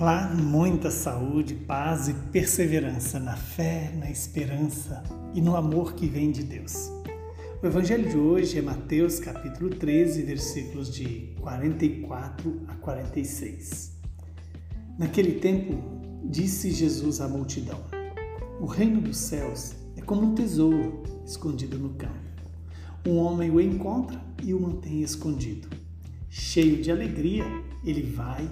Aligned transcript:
Olá, 0.00 0.32
muita 0.32 0.92
saúde, 0.92 1.54
paz 1.54 2.06
e 2.06 2.14
perseverança 2.14 3.18
na 3.18 3.36
fé, 3.36 3.92
na 3.98 4.08
esperança 4.08 5.02
e 5.34 5.40
no 5.40 5.56
amor 5.56 5.94
que 5.94 6.06
vem 6.06 6.30
de 6.30 6.44
Deus. 6.44 6.88
O 7.60 7.66
evangelho 7.66 8.08
de 8.08 8.16
hoje 8.16 8.60
é 8.60 8.62
Mateus 8.62 9.18
capítulo 9.18 9.70
13, 9.70 10.22
versículos 10.22 10.94
de 10.94 11.34
44 11.40 12.62
a 12.68 12.76
46. 12.76 13.98
Naquele 14.96 15.40
tempo, 15.40 15.82
disse 16.22 16.70
Jesus 16.70 17.20
à 17.20 17.26
multidão: 17.26 17.82
O 18.60 18.66
reino 18.66 19.00
dos 19.00 19.16
céus 19.16 19.74
é 19.96 20.00
como 20.00 20.22
um 20.28 20.34
tesouro 20.36 21.02
escondido 21.26 21.76
no 21.76 21.94
campo. 21.94 22.14
Um 23.04 23.16
homem 23.16 23.50
o 23.50 23.60
encontra 23.60 24.22
e 24.44 24.54
o 24.54 24.60
mantém 24.60 25.02
escondido. 25.02 25.68
Cheio 26.30 26.80
de 26.80 26.92
alegria, 26.92 27.44
ele 27.84 28.02
vai 28.02 28.48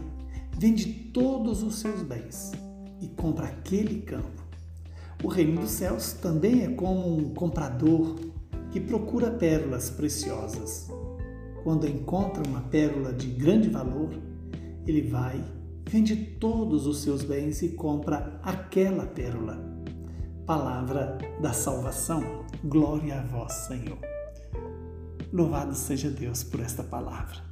vende 0.59 0.87
todos 1.12 1.62
os 1.62 1.77
seus 1.77 2.02
bens 2.02 2.52
e 3.01 3.09
compra 3.09 3.46
aquele 3.46 4.01
campo. 4.01 4.42
O 5.23 5.29
reino 5.29 5.60
dos 5.60 5.70
céus 5.70 6.12
também 6.15 6.65
é 6.65 6.69
como 6.69 7.16
um 7.16 7.34
comprador 7.34 8.16
que 8.70 8.80
procura 8.80 9.30
pérolas 9.30 9.91
preciosas. 9.91 10.91
Quando 11.62 11.87
encontra 11.87 12.42
uma 12.46 12.62
pérola 12.62 13.12
de 13.12 13.27
grande 13.29 13.69
valor, 13.69 14.10
ele 14.87 15.02
vai, 15.02 15.42
vende 15.88 16.16
todos 16.16 16.87
os 16.87 17.02
seus 17.02 17.23
bens 17.23 17.60
e 17.62 17.70
compra 17.70 18.41
aquela 18.43 19.07
pérola. 19.07 19.59
Palavra 20.46 21.18
da 21.41 21.52
salvação. 21.52 22.46
Glória 22.65 23.20
a 23.20 23.23
vós, 23.24 23.52
Senhor. 23.52 23.98
Louvado 25.32 25.74
seja 25.74 26.09
Deus 26.09 26.45
por 26.45 26.60
esta 26.60 26.84
palavra 26.84 27.45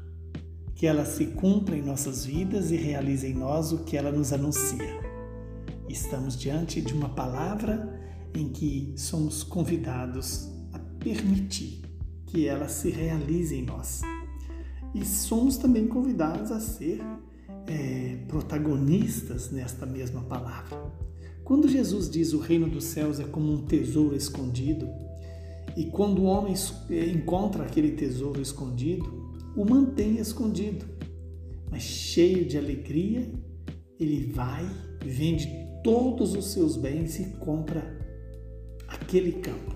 que 0.75 0.87
ela 0.87 1.05
se 1.05 1.27
cumpra 1.27 1.77
em 1.77 1.83
nossas 1.83 2.25
vidas 2.25 2.71
e 2.71 2.77
realize 2.77 3.27
em 3.27 3.35
nós 3.35 3.73
o 3.73 3.85
que 3.85 3.97
ela 3.97 4.11
nos 4.11 4.33
anuncia. 4.33 5.01
Estamos 5.89 6.37
diante 6.37 6.81
de 6.81 6.93
uma 6.93 7.11
palavra 7.11 8.01
em 8.35 8.49
que 8.49 8.93
somos 8.97 9.45
convidados 9.45 10.49
a 10.73 10.79
permitir 10.99 11.83
que 12.27 12.49
ela 12.49 12.69
se 12.69 12.91
realize 12.91 13.55
em 13.55 13.63
nós. 13.63 14.03
E 14.95 15.05
somos 15.05 15.57
também 15.57 15.87
convidados 15.87 16.51
a 16.51 16.59
ser 16.59 17.01
é, 17.67 18.19
protagonistas 18.27 19.51
nesta 19.51 19.87
mesma 19.87 20.23
palavra. 20.23 20.93
Quando 21.45 21.69
Jesus 21.69 22.11
diz 22.11 22.33
o 22.33 22.39
reino 22.39 22.69
dos 22.69 22.85
céus 22.85 23.21
é 23.21 23.25
como 23.25 23.53
um 23.53 23.67
tesouro 23.67 24.17
escondido, 24.17 24.89
e 25.77 25.87
quando 25.87 26.23
o 26.23 26.25
homem 26.25 26.55
é, 26.91 27.07
encontra 27.07 27.65
aquele 27.65 27.93
tesouro 27.93 28.41
escondido, 28.41 29.24
o 29.57 29.65
mantém 29.65 30.19
escondido. 30.19 30.85
Mas 31.71 31.83
cheio 31.83 32.45
de 32.45 32.59
alegria, 32.59 33.31
ele 33.99 34.33
vai, 34.33 34.65
vende 35.05 35.49
todos 35.83 36.35
os 36.35 36.53
seus 36.53 36.77
bens 36.77 37.19
e 37.19 37.25
compra 37.39 37.99
aquele 38.89 39.33
campo. 39.33 39.75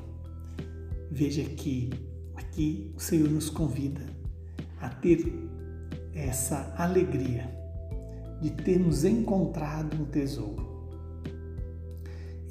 Veja 1.11 1.43
que 1.43 1.91
aqui 2.35 2.93
o 2.97 3.01
Senhor 3.01 3.29
nos 3.29 3.51
convida 3.51 4.03
a 4.81 4.89
ter 4.89 5.33
essa 6.15 6.75
alegria 6.77 7.48
de 8.41 8.51
termos 8.51 9.05
encontrado 9.05 10.01
um 10.01 10.05
tesouro. 10.05 10.69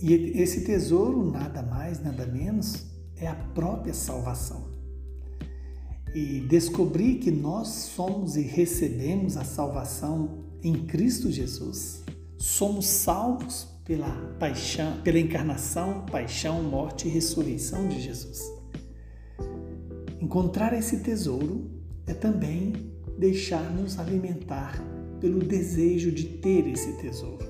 E 0.01 0.13
esse 0.13 0.63
tesouro, 0.63 1.31
nada 1.31 1.63
mais, 1.63 2.03
nada 2.03 2.25
menos, 2.25 2.85
é 3.15 3.27
a 3.27 3.35
própria 3.35 3.93
salvação 3.93 4.76
e 6.17 6.39
descobrir 6.39 7.19
que 7.19 7.29
nós 7.29 7.67
somos 7.67 8.35
e 8.37 8.41
recebemos 8.41 9.37
a 9.37 9.43
salvação 9.43 10.45
em 10.63 10.73
Cristo 10.87 11.29
Jesus. 11.29 12.03
Somos 12.39 12.87
salvos 12.87 13.67
pela 13.85 14.09
paixão, 14.39 14.99
pela 15.03 15.19
encarnação, 15.19 16.07
paixão, 16.11 16.63
morte 16.63 17.07
e 17.07 17.11
ressurreição 17.11 17.87
de 17.87 18.01
Jesus. 18.01 18.41
Encontrar 20.19 20.73
esse 20.73 21.01
tesouro 21.01 21.69
é 22.07 22.15
também 22.15 22.73
deixar-nos 23.19 23.99
alimentar 23.99 24.83
pelo 25.19 25.37
desejo 25.37 26.11
de 26.11 26.23
ter 26.23 26.67
esse 26.67 26.93
tesouro, 26.93 27.45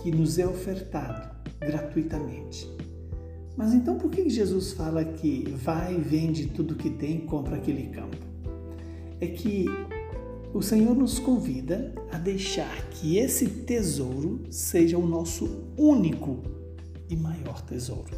que 0.00 0.12
nos 0.12 0.38
é 0.38 0.46
ofertado 0.46 1.28
gratuitamente. 1.58 2.70
Mas 3.56 3.74
então 3.74 3.98
por 3.98 4.10
que 4.10 4.28
Jesus 4.30 4.72
fala 4.72 5.04
que 5.04 5.50
vai, 5.62 5.98
vende 5.98 6.46
tudo 6.46 6.74
que 6.74 6.90
tem 6.90 7.16
e 7.16 7.20
compra 7.20 7.56
aquele 7.56 7.88
campo? 7.88 8.16
É 9.20 9.26
que 9.26 9.66
o 10.54 10.62
Senhor 10.62 10.94
nos 10.94 11.18
convida 11.18 11.94
a 12.10 12.18
deixar 12.18 12.88
que 12.90 13.18
esse 13.18 13.46
tesouro 13.48 14.42
seja 14.50 14.98
o 14.98 15.06
nosso 15.06 15.64
único 15.76 16.42
e 17.08 17.16
maior 17.16 17.62
tesouro. 17.62 18.10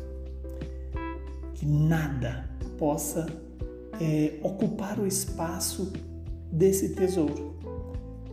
Que 1.54 1.66
nada 1.66 2.48
possa 2.78 3.26
é, 4.00 4.38
ocupar 4.42 4.98
o 4.98 5.06
espaço 5.06 5.92
desse 6.50 6.90
tesouro, 6.90 7.56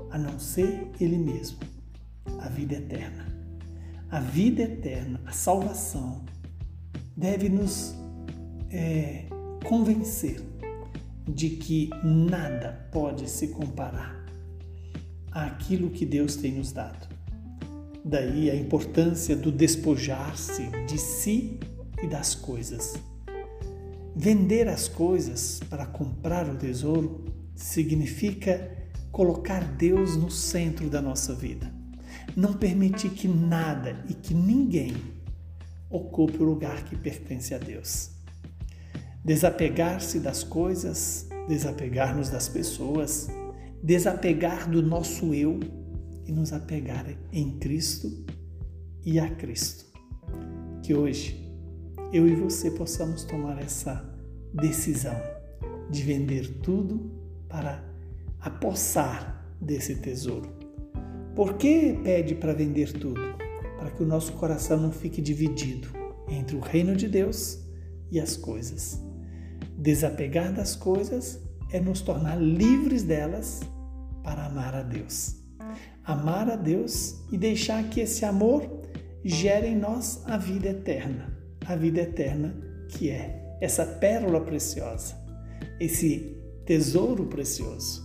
a 0.10 0.18
não 0.18 0.40
ser 0.40 0.90
Ele 1.00 1.18
mesmo, 1.18 1.60
a 2.40 2.50
vida 2.50 2.76
eterna. 2.76 3.28
A 4.10 4.20
vida 4.20 4.64
eterna, 4.64 5.22
a 5.26 5.32
salvação, 5.32 6.22
deve 7.22 7.50
nos 7.50 7.94
é, 8.72 9.26
convencer 9.64 10.42
de 11.28 11.52
que 11.52 11.88
nada 12.04 12.90
pode 12.92 13.30
se 13.30 13.50
comparar 13.50 14.26
àquilo 15.32 15.92
que 15.92 16.04
Deus 16.04 16.36
tem 16.36 16.54
nos 16.54 16.72
dado. 16.72 17.08
Daí 18.04 18.50
a 18.50 18.56
importância 18.56 19.36
do 19.36 19.52
despojar-se 19.52 20.64
de 20.88 20.98
si 20.98 21.60
e 22.02 22.08
das 22.08 22.34
coisas. 22.34 22.96
Vender 24.16 24.68
as 24.68 24.88
coisas 24.88 25.60
para 25.70 25.86
comprar 25.86 26.50
o 26.50 26.58
tesouro 26.58 27.24
significa 27.54 28.76
colocar 29.12 29.64
Deus 29.76 30.18
no 30.18 30.32
centro 30.32 30.90
da 30.90 31.00
nossa 31.00 31.36
vida. 31.36 31.72
Não 32.36 32.54
permitir 32.54 33.12
que 33.12 33.28
nada 33.28 34.04
e 34.10 34.16
que 34.16 34.34
ninguém 34.34 35.21
ocupe 35.92 36.42
o 36.42 36.46
lugar 36.46 36.84
que 36.86 36.96
pertence 36.96 37.54
a 37.54 37.58
Deus. 37.58 38.12
Desapegar-se 39.24 40.20
das 40.20 40.44
coisas, 40.44 41.28
desapegar-nos 41.48 42.30
das 42.30 42.48
pessoas, 42.48 43.30
desapegar 43.84 44.70
do 44.70 44.82
nosso 44.82 45.34
eu 45.34 45.60
e 46.26 46.32
nos 46.32 46.54
apegar 46.54 47.06
em 47.32 47.60
Cristo 47.60 48.26
e 49.06 49.20
a 49.20 49.30
Cristo. 49.30 49.86
Que 50.82 50.96
hoje 50.96 51.52
eu 52.14 52.28
e 52.28 52.36
você 52.36 52.72
possamos 52.72 53.24
tomar 53.24 53.62
essa 53.62 54.04
decisão 54.54 55.16
de 55.90 56.04
vender 56.04 56.48
tudo 56.62 57.12
para 57.48 57.84
apossar 58.40 59.46
desse 59.60 59.96
tesouro. 59.96 60.50
Por 61.36 61.56
que 61.56 61.94
pede 62.04 62.36
para 62.36 62.54
vender 62.54 62.92
tudo? 62.94 63.41
Que 64.02 64.04
o 64.04 64.08
nosso 64.08 64.34
coração 64.34 64.80
não 64.80 64.92
fique 64.92 65.22
dividido 65.22 65.90
entre 66.28 66.56
o 66.56 66.60
reino 66.60 66.96
de 66.96 67.08
Deus 67.08 67.60
e 68.10 68.20
as 68.20 68.36
coisas. 68.36 69.00
Desapegar 69.78 70.52
das 70.52 70.76
coisas 70.76 71.40
é 71.72 71.80
nos 71.80 72.02
tornar 72.02 72.36
livres 72.42 73.04
delas 73.04 73.60
para 74.24 74.48
amar 74.48 74.74
a 74.74 74.82
Deus. 74.82 75.36
Amar 76.04 76.50
a 76.50 76.56
Deus 76.56 77.22
e 77.32 77.38
deixar 77.38 77.84
que 77.90 78.02
esse 78.02 78.26
amor 78.26 78.82
gere 79.24 79.68
em 79.68 79.78
nós 79.78 80.24
a 80.26 80.36
vida 80.36 80.70
eterna. 80.70 81.38
A 81.68 81.76
vida 81.76 82.02
eterna 82.02 82.56
que 82.90 83.12
é 83.12 83.56
essa 83.62 83.86
pérola 83.86 84.42
preciosa, 84.42 85.16
esse 85.80 86.42
tesouro 86.66 87.28
precioso. 87.28 88.04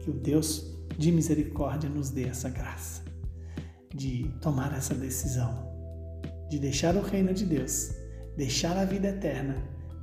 Que 0.00 0.10
o 0.10 0.12
Deus 0.12 0.76
de 0.98 1.12
misericórdia 1.12 1.88
nos 1.88 2.10
dê 2.10 2.24
essa 2.24 2.48
graça 2.48 3.09
de 3.94 4.30
tomar 4.40 4.72
essa 4.76 4.94
decisão, 4.94 5.68
de 6.48 6.58
deixar 6.58 6.96
o 6.96 7.02
reino 7.02 7.34
de 7.34 7.44
Deus, 7.44 7.90
deixar 8.36 8.76
a 8.76 8.84
vida 8.84 9.08
eterna, 9.08 9.56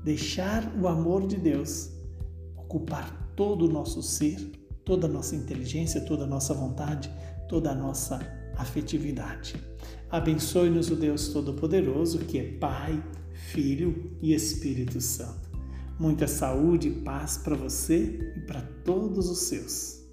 deixar 0.03 0.71
o 0.79 0.87
amor 0.87 1.27
de 1.27 1.37
Deus 1.37 1.89
ocupar 2.55 3.33
todo 3.35 3.65
o 3.65 3.71
nosso 3.71 4.01
ser, 4.03 4.51
toda 4.83 5.07
a 5.07 5.09
nossa 5.09 5.35
inteligência, 5.35 6.01
toda 6.01 6.25
a 6.25 6.27
nossa 6.27 6.53
vontade, 6.53 7.11
toda 7.47 7.71
a 7.71 7.75
nossa 7.75 8.19
afetividade. 8.57 9.55
Abençoe-nos 10.09 10.89
o 10.89 10.95
Deus 10.95 11.29
Todo-Poderoso, 11.29 12.19
que 12.19 12.39
é 12.39 12.51
Pai, 12.57 13.03
Filho 13.33 14.17
e 14.21 14.33
Espírito 14.33 14.99
Santo. 14.99 15.47
Muita 15.99 16.27
saúde 16.27 16.89
e 16.89 17.01
paz 17.01 17.37
para 17.37 17.55
você 17.55 18.33
e 18.35 18.39
para 18.41 18.61
todos 18.83 19.29
os 19.29 19.39
seus. 19.39 20.06